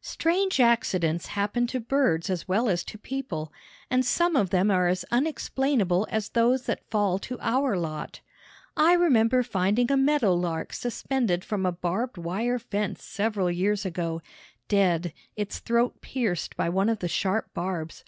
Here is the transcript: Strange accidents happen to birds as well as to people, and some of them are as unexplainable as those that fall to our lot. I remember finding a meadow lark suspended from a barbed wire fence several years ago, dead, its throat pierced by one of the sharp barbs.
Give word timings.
Strange 0.00 0.58
accidents 0.58 1.26
happen 1.26 1.64
to 1.64 1.78
birds 1.78 2.28
as 2.28 2.48
well 2.48 2.68
as 2.68 2.82
to 2.82 2.98
people, 2.98 3.52
and 3.88 4.04
some 4.04 4.34
of 4.34 4.50
them 4.50 4.68
are 4.68 4.88
as 4.88 5.04
unexplainable 5.12 6.08
as 6.10 6.30
those 6.30 6.66
that 6.66 6.90
fall 6.90 7.20
to 7.20 7.38
our 7.40 7.76
lot. 7.76 8.20
I 8.76 8.94
remember 8.94 9.44
finding 9.44 9.92
a 9.92 9.96
meadow 9.96 10.34
lark 10.34 10.72
suspended 10.72 11.44
from 11.44 11.64
a 11.64 11.70
barbed 11.70 12.18
wire 12.18 12.58
fence 12.58 13.04
several 13.04 13.48
years 13.48 13.86
ago, 13.86 14.22
dead, 14.66 15.12
its 15.36 15.60
throat 15.60 16.00
pierced 16.00 16.56
by 16.56 16.68
one 16.68 16.88
of 16.88 16.98
the 16.98 17.06
sharp 17.06 17.54
barbs. 17.54 18.02